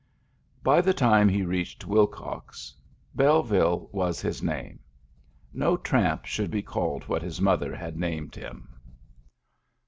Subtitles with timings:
[0.63, 2.73] By the time he reached Willcox,
[3.15, 4.79] Belleville was his name.
[5.53, 8.69] No tramp should be called what his mother had named him.